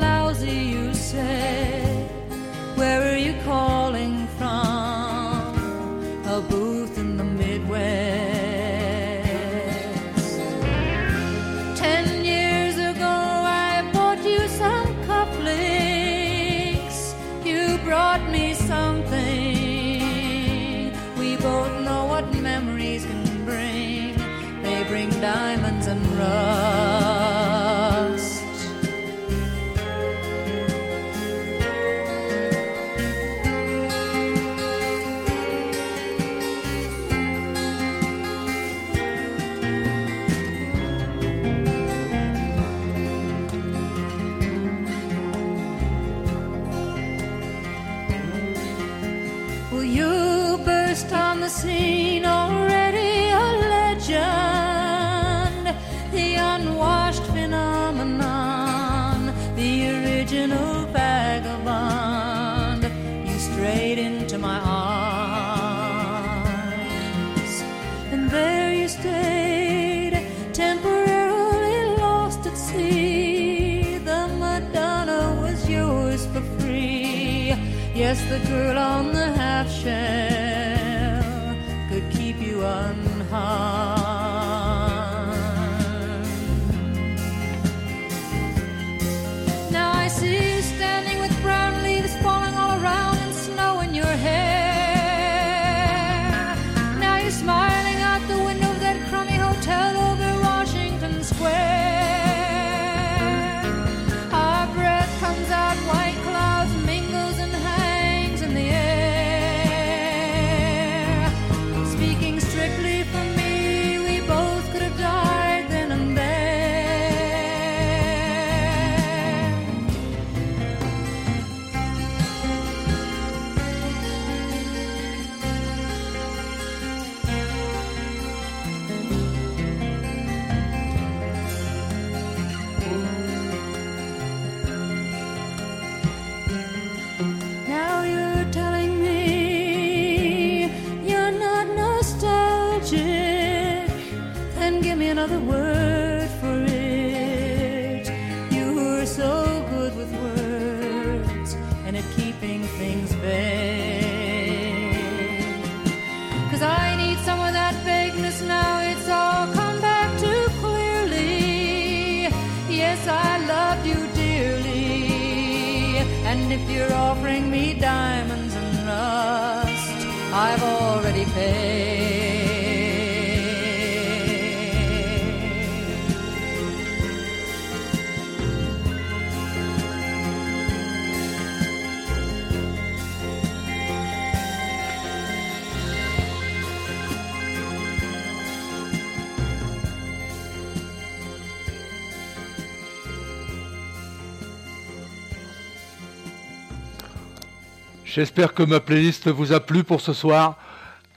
[198.14, 200.56] J'espère que ma playlist vous a plu pour ce soir.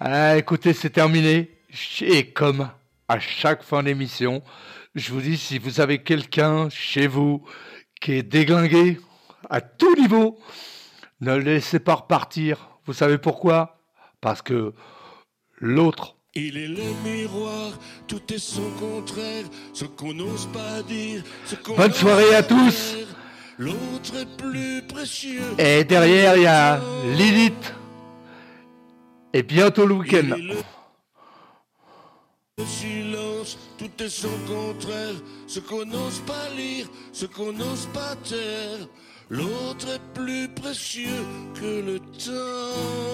[0.02, 1.50] Ah, écoutez, c'est terminé.
[2.02, 2.70] Et comme
[3.08, 4.44] à chaque fin d'émission,
[4.94, 7.46] je vous dis, si vous avez quelqu'un chez vous
[8.02, 9.00] qui est déglingué
[9.50, 10.38] à tout niveau,
[11.22, 12.68] ne le laissez pas repartir.
[12.86, 13.80] Vous savez pourquoi?
[14.20, 14.74] Parce que
[15.60, 17.72] l'autre Il est le miroir,
[18.06, 22.98] tout est son contraire, ce qu'on n'ose pas dire, ce qu'on Bonne soirée à tous.
[23.62, 25.54] L'autre est plus précieux.
[25.60, 26.82] Et derrière, il y a
[27.16, 27.76] Lilith.
[29.34, 30.36] Et bientôt le week-end.
[32.58, 35.14] Le silence, tout est son contraire,
[35.46, 38.88] ce qu'on n'ose pas lire, ce qu'on n'ose pas taire.
[39.30, 41.24] L'autre est plus précieux
[41.54, 43.12] que le temps.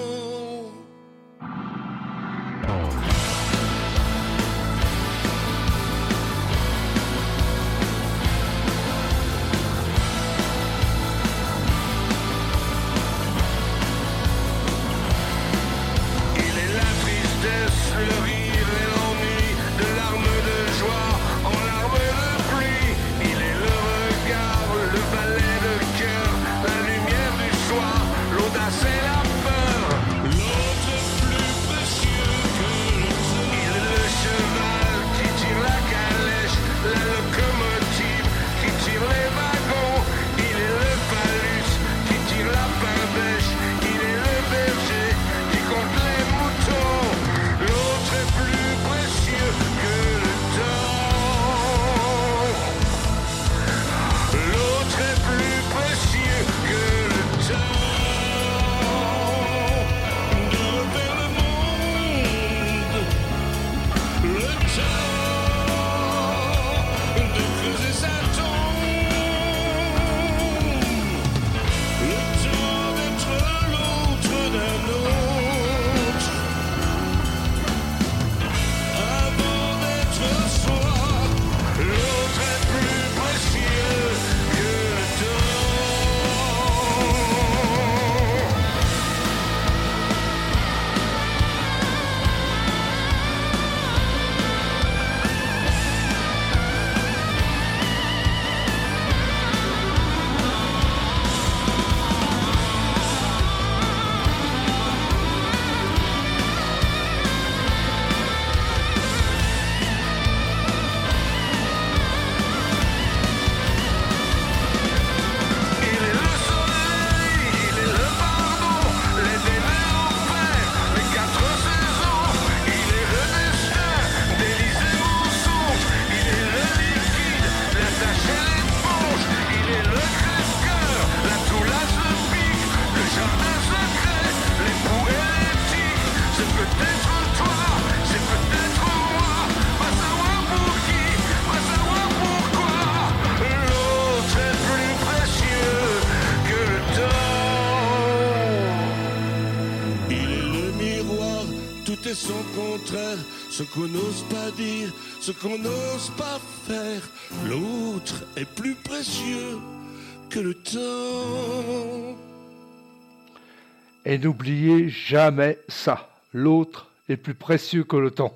[164.17, 166.09] N'oubliez jamais ça.
[166.33, 168.33] L'autre est plus précieux que le temps.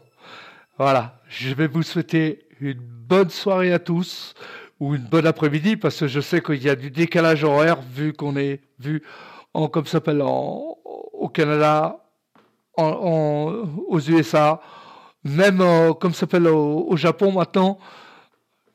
[0.77, 1.19] Voilà.
[1.29, 4.33] Je vais vous souhaiter une bonne soirée à tous
[4.79, 8.13] ou une bonne après-midi parce que je sais qu'il y a du décalage horaire vu
[8.13, 9.03] qu'on est vu
[9.53, 11.97] en comme s'appelle au Canada,
[12.77, 14.61] en- aux USA,
[15.23, 15.63] même
[15.99, 17.77] comme s'appelle au, au Japon maintenant.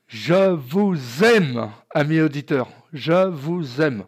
[0.07, 2.69] Je vous aime, amis auditeurs.
[2.93, 4.05] Je vous aime.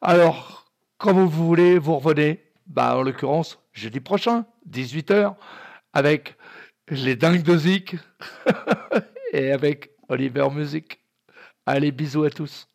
[0.00, 0.59] Alors,
[1.00, 5.34] quand vous voulez, vous revenez, bah, en l'occurrence, jeudi prochain, 18h,
[5.94, 6.36] avec
[6.88, 7.58] les dingues de
[9.32, 11.00] et avec Oliver Music.
[11.64, 12.69] Allez, bisous à tous.